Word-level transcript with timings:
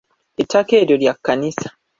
Ettaka 0.41 0.73
eryo 0.81 0.95
lya 1.01 1.13
kkanisa 1.17 1.69